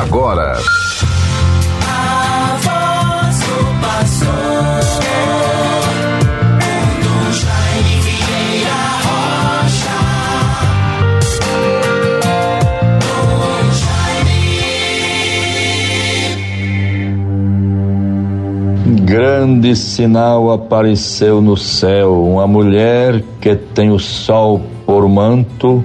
agora. 0.00 0.56
Grande 19.04 19.76
sinal 19.76 20.50
apareceu 20.50 21.40
no 21.40 21.56
céu, 21.56 22.24
uma 22.24 22.46
mulher 22.46 23.22
que 23.40 23.54
tem 23.54 23.90
o 23.90 23.98
sol 23.98 24.60
por 24.84 25.08
manto 25.08 25.84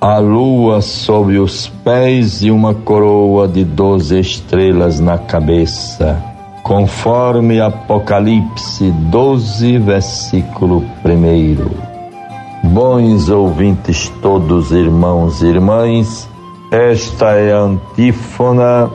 a 0.00 0.16
lua 0.16 0.80
sob 0.80 1.38
os 1.38 1.68
pés 1.84 2.42
e 2.42 2.50
uma 2.50 2.72
coroa 2.72 3.46
de 3.46 3.64
doze 3.64 4.18
estrelas 4.18 4.98
na 4.98 5.18
cabeça, 5.18 6.18
conforme 6.62 7.60
Apocalipse 7.60 8.90
12, 8.90 9.76
versículo 9.76 10.82
1. 11.04 12.70
Bons 12.70 13.28
ouvintes, 13.28 14.10
todos 14.22 14.70
irmãos 14.70 15.42
e 15.42 15.48
irmãs, 15.48 16.26
esta 16.70 17.34
é 17.34 17.52
a 17.52 17.58
antífona 17.58 18.90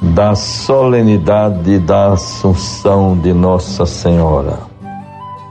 da 0.00 0.36
solenidade 0.36 1.80
da 1.80 2.12
Assunção 2.12 3.18
de 3.18 3.32
Nossa 3.32 3.84
Senhora, 3.84 4.60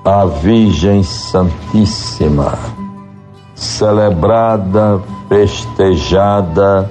a 0.06 0.24
Virgem 0.26 1.04
Santíssima 1.04 2.77
celebrada, 3.58 5.02
festejada 5.28 6.90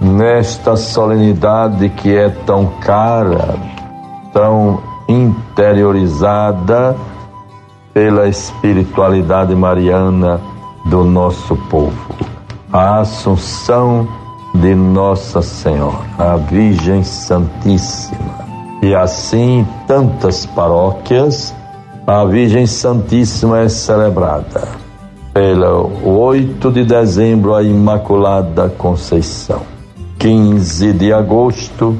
nesta 0.00 0.76
solenidade 0.76 1.88
que 1.90 2.14
é 2.14 2.28
tão 2.44 2.66
cara, 2.80 3.54
tão 4.32 4.82
interiorizada 5.08 6.96
pela 7.94 8.28
espiritualidade 8.28 9.54
mariana 9.54 10.40
do 10.86 11.04
nosso 11.04 11.56
povo. 11.70 12.14
A 12.72 13.00
Assunção 13.00 14.06
de 14.54 14.74
Nossa 14.74 15.40
Senhora, 15.40 16.04
a 16.18 16.36
Virgem 16.36 17.02
Santíssima. 17.02 18.48
E 18.82 18.94
assim, 18.94 19.66
tantas 19.86 20.46
paróquias, 20.46 21.54
a 22.06 22.24
Virgem 22.24 22.66
Santíssima 22.66 23.60
é 23.60 23.68
celebrada 23.68 24.87
pela 25.38 25.86
8 26.04 26.68
de 26.72 26.82
dezembro, 26.82 27.54
a 27.54 27.62
Imaculada 27.62 28.68
Conceição. 28.70 29.62
15 30.18 30.92
de 30.94 31.12
agosto, 31.12 31.96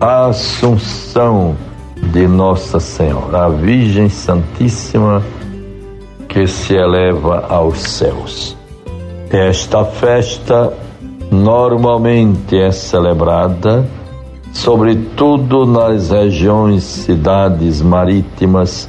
a 0.00 0.26
Assunção 0.26 1.54
de 2.10 2.26
Nossa 2.26 2.80
Senhora, 2.80 3.44
a 3.44 3.48
Virgem 3.48 4.08
Santíssima 4.08 5.22
que 6.28 6.48
se 6.48 6.74
eleva 6.74 7.46
aos 7.48 7.78
céus. 7.78 8.56
Esta 9.30 9.84
festa 9.84 10.72
normalmente 11.30 12.58
é 12.58 12.72
celebrada, 12.72 13.86
sobretudo 14.52 15.64
nas 15.64 16.10
regiões, 16.10 16.82
cidades 16.82 17.80
marítimas 17.80 18.88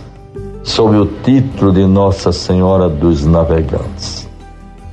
sob 0.66 0.98
o 0.98 1.06
título 1.06 1.72
de 1.72 1.86
Nossa 1.86 2.32
Senhora 2.32 2.90
dos 2.90 3.24
Navegantes. 3.24 4.28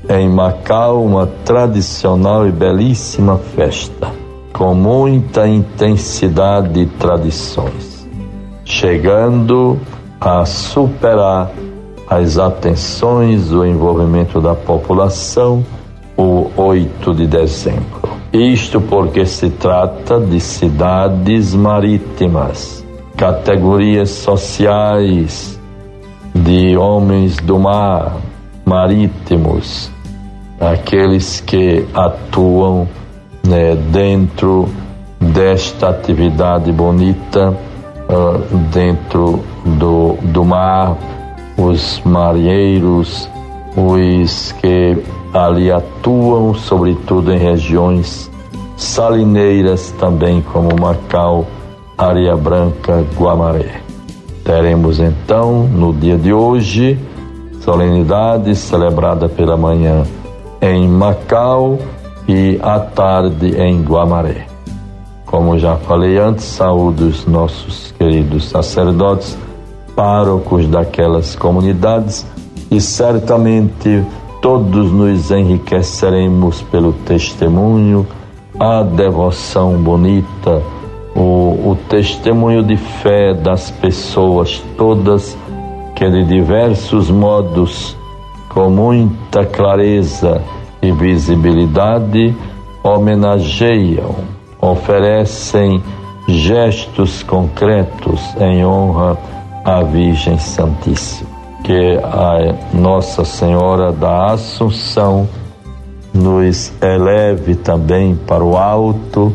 Em 0.06 0.28
Macau, 0.28 1.02
uma 1.02 1.26
tradicional 1.46 2.46
e 2.46 2.52
belíssima 2.52 3.38
festa, 3.38 4.12
com 4.52 4.74
muita 4.74 5.48
intensidade 5.48 6.78
e 6.78 6.86
tradições, 6.86 8.06
chegando 8.66 9.78
a 10.20 10.44
superar 10.44 11.50
as 12.06 12.36
atenções, 12.38 13.50
o 13.50 13.64
envolvimento 13.64 14.42
da 14.42 14.54
população, 14.54 15.64
o 16.18 16.50
8 16.54 17.14
de 17.14 17.26
dezembro. 17.26 18.10
Isto 18.30 18.78
porque 18.78 19.24
se 19.24 19.48
trata 19.48 20.20
de 20.20 20.38
cidades 20.38 21.54
marítimas, 21.54 22.84
categorias 23.16 24.10
sociais 24.10 25.61
de 26.34 26.76
homens 26.76 27.36
do 27.36 27.58
mar, 27.58 28.16
marítimos, 28.64 29.90
aqueles 30.60 31.40
que 31.40 31.86
atuam 31.94 32.88
né, 33.46 33.74
dentro 33.90 34.68
desta 35.20 35.88
atividade 35.90 36.72
bonita, 36.72 37.50
uh, 37.50 38.56
dentro 38.72 39.44
do, 39.64 40.16
do 40.22 40.44
mar, 40.44 40.96
os 41.56 42.00
marinheiros, 42.04 43.28
os 43.76 44.52
que 44.52 45.02
ali 45.32 45.70
atuam, 45.70 46.54
sobretudo 46.54 47.32
em 47.32 47.38
regiões 47.38 48.30
salineiras 48.76 49.92
também, 49.98 50.42
como 50.42 50.68
Macau, 50.78 51.46
Areia 51.96 52.36
Branca, 52.36 53.04
Guamaré. 53.16 53.91
Teremos 54.44 54.98
então, 54.98 55.68
no 55.68 55.92
dia 55.92 56.18
de 56.18 56.32
hoje, 56.32 56.98
solenidade 57.60 58.54
celebrada 58.56 59.28
pela 59.28 59.56
manhã 59.56 60.02
em 60.60 60.88
Macau 60.88 61.78
e 62.28 62.58
à 62.60 62.80
tarde 62.80 63.56
em 63.56 63.82
Guamaré. 63.82 64.46
Como 65.26 65.58
já 65.58 65.76
falei 65.76 66.18
antes, 66.18 66.44
saúdo 66.44 67.06
os 67.06 67.24
nossos 67.24 67.92
queridos 67.92 68.48
sacerdotes, 68.48 69.38
párocos 69.94 70.66
daquelas 70.66 71.36
comunidades 71.36 72.26
e 72.70 72.80
certamente 72.80 74.04
todos 74.40 74.90
nos 74.90 75.30
enriqueceremos 75.30 76.62
pelo 76.62 76.92
testemunho, 76.92 78.06
a 78.58 78.82
devoção 78.82 79.74
bonita 79.74 80.60
o, 81.14 81.70
o 81.70 81.78
testemunho 81.88 82.62
de 82.62 82.76
fé 82.76 83.34
das 83.34 83.70
pessoas 83.70 84.62
todas 84.76 85.36
que 85.94 86.10
de 86.10 86.24
diversos 86.24 87.10
modos, 87.10 87.96
com 88.48 88.68
muita 88.70 89.44
clareza 89.44 90.42
e 90.80 90.90
visibilidade, 90.90 92.34
homenageiam, 92.82 94.16
oferecem 94.60 95.82
gestos 96.26 97.22
concretos 97.22 98.20
em 98.40 98.64
honra 98.64 99.16
à 99.64 99.82
Virgem 99.82 100.38
Santíssima. 100.38 101.30
Que 101.62 101.98
a 102.02 102.56
Nossa 102.76 103.24
Senhora 103.24 103.92
da 103.92 104.32
Assunção 104.32 105.28
nos 106.12 106.72
eleve 106.82 107.54
também 107.54 108.16
para 108.16 108.42
o 108.42 108.56
alto 108.56 109.32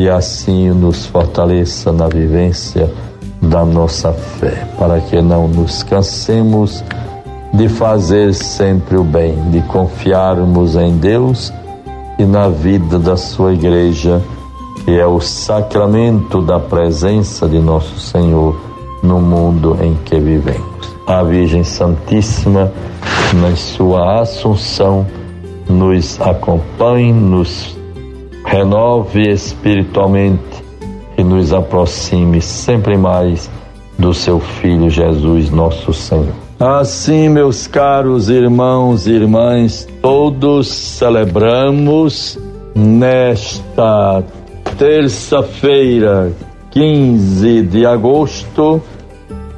e 0.00 0.08
assim 0.08 0.70
nos 0.70 1.04
fortaleça 1.04 1.92
na 1.92 2.08
vivência 2.08 2.90
da 3.38 3.66
nossa 3.66 4.10
fé, 4.14 4.66
para 4.78 4.98
que 4.98 5.20
não 5.20 5.46
nos 5.46 5.82
cansemos 5.82 6.82
de 7.52 7.68
fazer 7.68 8.32
sempre 8.32 8.96
o 8.96 9.04
bem, 9.04 9.34
de 9.50 9.60
confiarmos 9.60 10.74
em 10.74 10.96
Deus 10.96 11.52
e 12.18 12.24
na 12.24 12.48
vida 12.48 12.98
da 12.98 13.14
sua 13.14 13.52
igreja, 13.52 14.22
que 14.86 14.98
é 14.98 15.04
o 15.04 15.20
sacramento 15.20 16.40
da 16.40 16.58
presença 16.58 17.46
de 17.46 17.58
nosso 17.58 18.00
Senhor 18.00 18.58
no 19.02 19.20
mundo 19.20 19.76
em 19.82 19.94
que 20.06 20.18
vivemos. 20.18 20.96
A 21.06 21.22
Virgem 21.22 21.62
Santíssima, 21.62 22.72
na 23.34 23.54
sua 23.54 24.22
assunção, 24.22 25.06
nos 25.68 26.18
acompanhe, 26.22 27.12
nos 27.12 27.78
renove 28.44 29.28
espiritualmente 29.28 30.64
e 31.16 31.22
nos 31.22 31.52
aproxime 31.52 32.40
sempre 32.40 32.96
mais 32.96 33.50
do 33.98 34.14
seu 34.14 34.40
Filho 34.40 34.88
Jesus, 34.88 35.50
nosso 35.50 35.92
Senhor. 35.92 36.34
Assim, 36.58 37.28
meus 37.28 37.66
caros 37.66 38.28
irmãos 38.28 39.06
e 39.06 39.12
irmãs, 39.12 39.86
todos 40.02 40.68
celebramos 40.68 42.38
nesta 42.74 44.22
terça-feira, 44.78 46.32
15 46.70 47.62
de 47.62 47.86
agosto, 47.86 48.82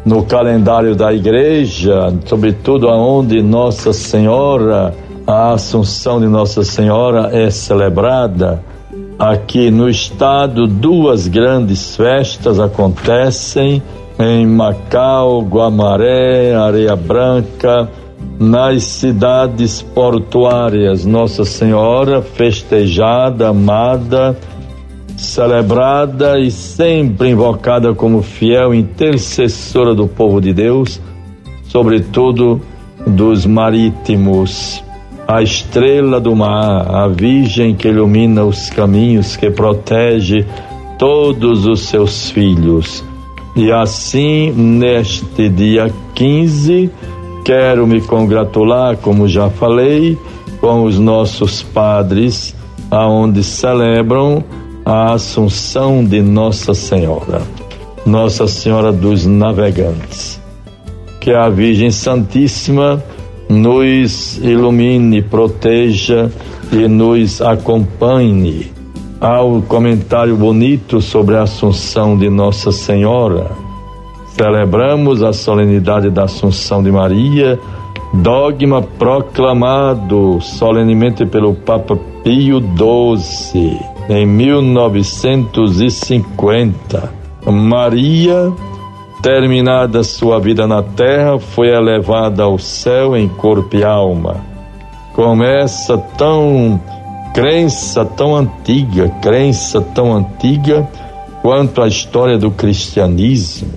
no 0.04 0.24
calendário 0.24 0.96
da 0.96 1.12
igreja, 1.12 2.12
sobretudo 2.24 2.88
aonde 2.88 3.40
Nossa 3.42 3.92
Senhora, 3.92 4.94
a 5.26 5.52
Assunção 5.52 6.20
de 6.20 6.26
Nossa 6.26 6.64
Senhora 6.64 7.30
é 7.32 7.50
celebrada, 7.50 8.62
Aqui 9.18 9.70
no 9.70 9.88
estado, 9.88 10.66
duas 10.66 11.28
grandes 11.28 11.96
festas 11.96 12.58
acontecem 12.58 13.82
em 14.18 14.46
Macau, 14.46 15.42
Guamaré, 15.42 16.54
Areia 16.54 16.96
Branca, 16.96 17.88
nas 18.38 18.82
cidades 18.82 19.82
portuárias. 19.82 21.04
Nossa 21.04 21.44
Senhora, 21.44 22.22
festejada, 22.22 23.48
amada, 23.48 24.36
celebrada 25.16 26.38
e 26.38 26.50
sempre 26.50 27.30
invocada 27.30 27.94
como 27.94 28.22
fiel 28.22 28.74
intercessora 28.74 29.94
do 29.94 30.08
povo 30.08 30.40
de 30.40 30.52
Deus, 30.52 31.00
sobretudo 31.64 32.60
dos 33.06 33.46
marítimos, 33.46 34.82
a 35.34 35.42
estrela 35.42 36.20
do 36.20 36.36
mar, 36.36 36.86
a 36.94 37.08
Virgem 37.08 37.74
que 37.74 37.88
ilumina 37.88 38.44
os 38.44 38.68
caminhos, 38.68 39.34
que 39.34 39.50
protege 39.50 40.44
todos 40.98 41.64
os 41.64 41.80
seus 41.88 42.30
filhos. 42.30 43.02
E 43.56 43.72
assim, 43.72 44.50
neste 44.52 45.48
dia 45.48 45.90
15, 46.14 46.90
quero 47.46 47.86
me 47.86 48.02
congratular, 48.02 48.98
como 48.98 49.26
já 49.26 49.48
falei, 49.48 50.18
com 50.60 50.84
os 50.84 50.98
nossos 50.98 51.62
padres, 51.62 52.54
aonde 52.90 53.42
celebram 53.42 54.44
a 54.84 55.14
Assunção 55.14 56.04
de 56.04 56.20
Nossa 56.20 56.74
Senhora, 56.74 57.40
Nossa 58.04 58.46
Senhora 58.46 58.92
dos 58.92 59.24
Navegantes. 59.24 60.38
Que 61.20 61.32
a 61.32 61.48
Virgem 61.48 61.90
Santíssima 61.90 63.02
nos 63.48 64.36
ilumine, 64.38 65.22
proteja 65.22 66.28
e 66.72 66.88
nos 66.88 67.40
acompanhe. 67.42 68.72
Ao 69.20 69.62
comentário 69.62 70.36
bonito 70.36 71.00
sobre 71.00 71.36
a 71.36 71.42
Assunção 71.42 72.18
de 72.18 72.28
Nossa 72.28 72.72
Senhora, 72.72 73.52
celebramos 74.36 75.22
a 75.22 75.32
solenidade 75.32 76.10
da 76.10 76.24
Assunção 76.24 76.82
de 76.82 76.90
Maria, 76.90 77.56
dogma 78.14 78.82
proclamado 78.82 80.40
solenemente 80.40 81.24
pelo 81.24 81.54
Papa 81.54 81.96
Pio 82.24 82.60
XII 82.60 83.78
em 84.08 84.26
1950. 84.26 87.22
Maria, 87.46 88.52
terminada 89.22 90.02
sua 90.02 90.40
vida 90.40 90.66
na 90.66 90.82
terra, 90.82 91.38
foi 91.38 91.68
elevada 91.68 92.42
ao 92.42 92.58
céu 92.58 93.16
em 93.16 93.28
corpo 93.28 93.76
e 93.76 93.84
alma. 93.84 94.44
Começa 95.14 95.96
tão 96.18 96.80
crença 97.32 98.04
tão 98.04 98.36
antiga, 98.36 99.08
crença 99.22 99.80
tão 99.80 100.12
antiga 100.12 100.86
quanto 101.40 101.80
a 101.80 101.88
história 101.88 102.36
do 102.36 102.50
cristianismo. 102.50 103.70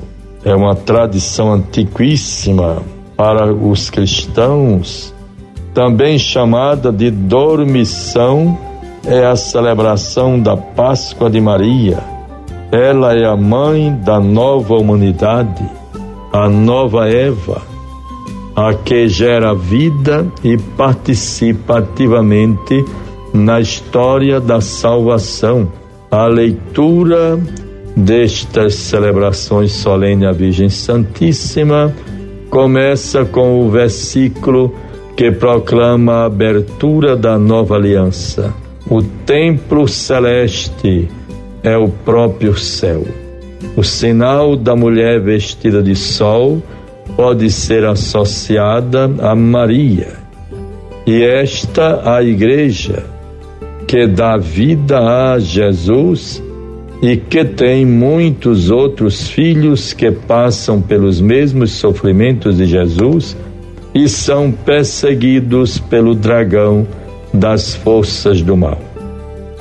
É 0.44 0.54
uma 0.54 0.76
tradição 0.76 1.54
antiquíssima 1.54 2.84
para 3.16 3.54
os 3.54 3.90
cristãos, 3.90 5.14
também 5.74 6.18
chamada 6.18 6.92
de 6.92 7.10
dormição 7.10 8.58
é 9.06 9.26
a 9.26 9.36
celebração 9.36 10.40
da 10.40 10.58
Páscoa 10.58 11.30
de 11.30 11.40
Maria. 11.40 12.15
Ela 12.72 13.14
é 13.14 13.26
a 13.26 13.36
mãe 13.36 13.94
da 14.04 14.20
nova 14.20 14.76
humanidade, 14.76 15.64
a 16.32 16.50
nova 16.50 17.08
Eva, 17.08 17.62
a 18.56 18.74
que 18.74 19.08
gera 19.08 19.54
vida 19.54 20.28
e 20.44 20.58
participa 20.58 21.80
ativamente 21.80 22.84
na 23.34 23.60
história 23.60 24.40
da 24.40 24.62
salvação. 24.62 25.68
A 26.10 26.28
leitura 26.28 27.40
destas 27.96 28.76
celebrações 28.76 29.72
solenes 29.72 30.28
à 30.28 30.32
Virgem 30.32 30.70
Santíssima 30.70 31.94
começa 32.50 33.26
com 33.26 33.62
o 33.62 33.70
versículo 33.70 34.74
que 35.16 35.32
proclama 35.32 36.14
a 36.14 36.26
abertura 36.26 37.16
da 37.16 37.38
nova 37.38 37.76
aliança 37.76 38.54
o 38.90 39.02
templo 39.02 39.88
celeste 39.88 41.10
é 41.66 41.76
o 41.76 41.90
próprio 41.90 42.56
céu. 42.58 43.04
O 43.76 43.84
sinal 43.84 44.56
da 44.56 44.76
mulher 44.76 45.20
vestida 45.20 45.82
de 45.82 45.96
sol 45.96 46.62
pode 47.16 47.50
ser 47.52 47.84
associada 47.84 49.12
a 49.20 49.36
Maria. 49.36 50.14
E 51.06 51.24
esta 51.24 52.16
a 52.16 52.24
igreja 52.24 53.04
que 53.88 54.08
dá 54.08 54.38
vida 54.38 55.00
a 55.00 55.40
Jesus 55.40 56.42
e 57.02 57.18
que 57.18 57.44
tem 57.44 57.86
muitos 57.86 58.72
outros 58.72 59.28
filhos 59.28 59.92
que 59.92 60.12
passam 60.12 60.82
pelos 60.82 61.20
mesmos 61.20 61.72
sofrimentos 61.72 62.58
de 62.58 62.66
Jesus 62.66 63.36
e 63.94 64.08
são 64.08 64.52
perseguidos 64.52 65.78
pelo 65.78 66.16
dragão 66.16 66.88
das 67.34 67.76
forças 67.76 68.42
do 68.42 68.56
mal. 68.56 68.95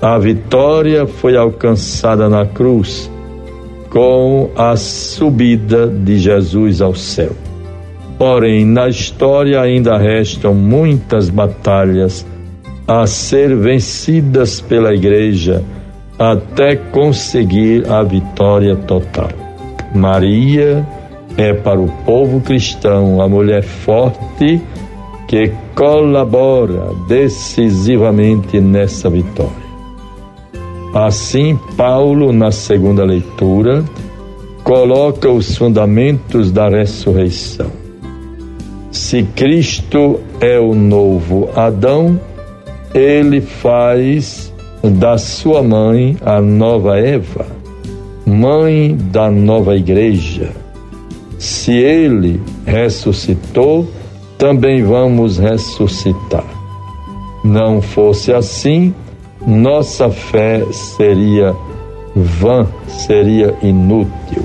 A 0.05 0.19
vitória 0.19 1.07
foi 1.07 1.35
alcançada 1.35 2.29
na 2.29 2.45
cruz 2.45 3.11
com 3.89 4.51
a 4.55 4.77
subida 4.77 5.87
de 5.87 6.19
Jesus 6.19 6.83
ao 6.83 6.95
céu. 6.95 7.31
Porém, 8.19 8.67
na 8.67 8.87
história 8.87 9.63
ainda 9.63 9.97
restam 9.97 10.53
muitas 10.53 11.31
batalhas 11.31 12.27
a 12.87 13.07
ser 13.07 13.57
vencidas 13.57 14.61
pela 14.61 14.95
igreja 14.95 15.65
até 16.19 16.77
conseguir 16.77 17.91
a 17.91 18.03
vitória 18.03 18.77
total. 18.77 19.31
Maria 19.95 20.87
é 21.39 21.55
para 21.55 21.81
o 21.81 21.89
povo 22.05 22.43
cristão 22.43 23.23
a 23.23 23.27
mulher 23.27 23.63
forte 23.63 24.61
que 25.27 25.51
colabora 25.75 26.91
decisivamente 27.09 28.61
nessa 28.61 29.09
vitória. 29.09 29.64
Assim, 30.95 31.59
Paulo, 31.77 32.33
na 32.33 32.53
segunda 32.53 33.05
leitura, 33.05 33.85
coloca 34.63 35.29
os 35.29 35.57
fundamentos 35.57 36.53
da 36.53 36.69
ressurreição. 36.69 37.67
Se 38.93 39.25
Cristo 39.25 40.21
é 40.41 40.61
o 40.61 40.73
novo 40.73 41.51
Adão, 41.57 42.21
ele 42.95 43.41
faz 43.41 44.53
da 44.85 45.19
sua 45.19 45.65
mãe 45.65 46.17
a 46.25 46.41
nova 46.41 46.97
Eva, 46.97 47.45
mãe 48.25 48.97
da 48.97 49.29
nova 49.29 49.75
igreja. 49.75 50.53
Se 51.41 51.73
ele 51.73 52.41
ressuscitou, 52.65 53.89
também 54.39 54.85
vamos 54.85 55.39
ressuscitar. 55.39 56.45
Não 57.45 57.83
fosse 57.83 58.33
assim, 58.33 58.95
nossa 59.47 60.11
fé 60.11 60.65
seria 60.73 61.55
vã, 62.15 62.67
seria 62.87 63.55
inútil. 63.63 64.43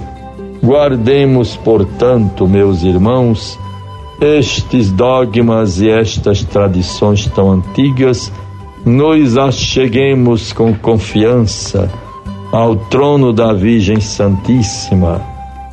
Guardemos, 0.64 1.56
portanto, 1.56 2.48
meus 2.48 2.84
irmãos, 2.84 3.58
estes 4.20 4.92
dogmas 4.92 5.80
e 5.80 5.90
estas 5.90 6.44
tradições 6.44 7.26
tão 7.28 7.52
antigas, 7.52 8.32
nos 8.86 9.38
acheguemos 9.38 10.52
com 10.52 10.74
confiança 10.74 11.90
ao 12.52 12.76
trono 12.76 13.32
da 13.32 13.54
Virgem 13.54 14.02
Santíssima, 14.02 15.22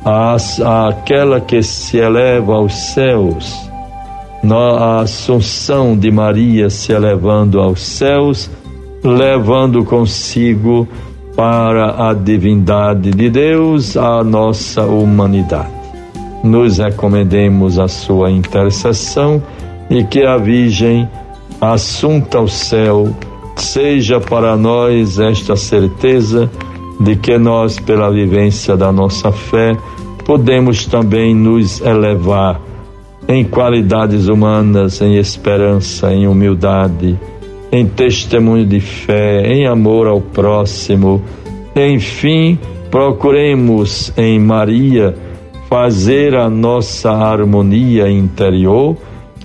àquela 0.05 1.41
que 1.41 1.61
se 1.61 1.97
eleva 1.97 2.53
aos 2.53 2.73
céus 2.73 3.67
a 4.55 5.01
Assunção 5.01 5.97
de 5.97 6.11
Maria 6.11 6.69
se 6.69 6.91
elevando 6.93 7.59
aos 7.59 7.81
céus, 7.81 8.49
levando 9.03 9.83
consigo 9.83 10.87
para 11.35 12.09
a 12.09 12.13
divindade 12.13 13.11
de 13.11 13.29
Deus 13.29 13.95
a 13.95 14.23
nossa 14.23 14.83
humanidade. 14.83 15.71
Nos 16.43 16.79
recomendemos 16.79 17.77
a 17.77 17.87
sua 17.87 18.31
intercessão 18.31 19.41
e 19.89 20.03
que 20.03 20.23
a 20.23 20.37
Virgem, 20.37 21.07
assunta 21.61 22.37
ao 22.39 22.47
céu, 22.47 23.15
seja 23.55 24.19
para 24.19 24.55
nós 24.55 25.19
esta 25.19 25.55
certeza 25.55 26.49
de 26.99 27.15
que 27.15 27.37
nós, 27.37 27.79
pela 27.79 28.11
vivência 28.11 28.75
da 28.75 28.91
nossa 28.91 29.31
fé, 29.31 29.75
podemos 30.25 30.85
também 30.85 31.35
nos 31.35 31.81
elevar 31.81 32.59
em 33.27 33.43
qualidades 33.43 34.27
humanas, 34.27 35.01
em 35.01 35.15
esperança, 35.15 36.11
em 36.13 36.27
humildade, 36.27 37.17
em 37.77 37.85
testemunho 37.85 38.65
de 38.65 38.79
fé, 38.79 39.41
em 39.53 39.67
amor 39.67 40.07
ao 40.07 40.19
próximo. 40.19 41.21
Enfim, 41.75 42.57
procuremos 42.89 44.11
em 44.17 44.39
Maria 44.39 45.15
fazer 45.69 46.35
a 46.35 46.49
nossa 46.49 47.11
harmonia 47.11 48.09
interior, 48.09 48.97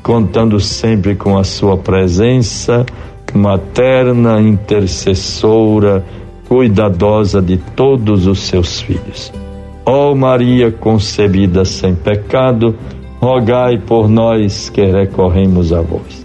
contando 0.03 0.59
sempre 0.59 1.15
com 1.15 1.37
a 1.37 1.45
sua 1.45 1.77
presença 1.77 2.87
materna, 3.35 4.41
intercessora, 4.41 6.05
cuidadosa 6.49 7.41
de 7.41 7.57
todos 7.57 8.27
os 8.27 8.41
seus 8.41 8.81
filhos. 8.81 9.33
Ó 9.85 10.13
oh 10.13 10.15
Maria 10.15 10.71
concebida 10.71 11.65
sem 11.65 11.95
pecado, 11.95 12.75
rogai 13.21 13.79
por 13.79 14.09
nós 14.09 14.69
que 14.69 14.85
recorremos 14.85 15.73
a 15.73 15.81
vós. 15.81 16.22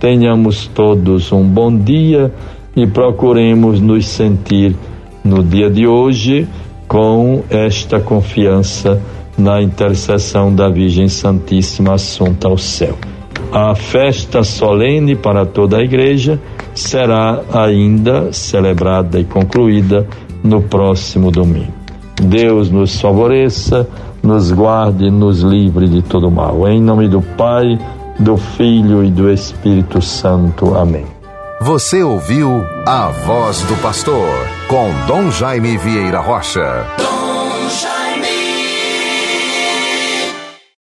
Tenhamos 0.00 0.66
todos 0.68 1.32
um 1.32 1.42
bom 1.42 1.76
dia 1.76 2.32
e 2.76 2.86
procuremos 2.86 3.80
nos 3.80 4.06
sentir 4.06 4.76
no 5.24 5.42
dia 5.42 5.68
de 5.68 5.86
hoje 5.86 6.46
com 6.86 7.42
esta 7.50 7.98
confiança 7.98 9.00
na 9.36 9.60
intercessão 9.60 10.54
da 10.54 10.68
Virgem 10.68 11.08
Santíssima 11.08 11.94
Assunta 11.94 12.48
ao 12.48 12.56
céu. 12.56 12.96
A 13.52 13.74
festa 13.74 14.44
solene 14.44 15.16
para 15.16 15.44
toda 15.44 15.78
a 15.78 15.82
igreja 15.82 16.40
será 16.74 17.42
ainda 17.52 18.32
celebrada 18.32 19.18
e 19.18 19.24
concluída 19.24 20.06
no 20.44 20.62
próximo 20.62 21.30
domingo. 21.30 21.72
Deus 22.22 22.70
nos 22.70 23.00
favoreça, 23.00 23.88
nos 24.22 24.52
guarde, 24.52 25.10
nos 25.10 25.40
livre 25.40 25.88
de 25.88 26.02
todo 26.02 26.30
mal. 26.30 26.68
Em 26.68 26.80
nome 26.80 27.08
do 27.08 27.22
Pai, 27.22 27.78
do 28.18 28.36
Filho 28.36 29.04
e 29.04 29.10
do 29.10 29.30
Espírito 29.30 30.00
Santo. 30.02 30.74
Amém. 30.74 31.06
Você 31.60 32.02
ouviu 32.02 32.64
a 32.86 33.08
voz 33.08 33.62
do 33.62 33.74
pastor 33.82 34.28
com 34.68 34.90
Dom 35.06 35.30
Jaime 35.30 35.76
Vieira 35.76 36.20
Rocha. 36.20 36.86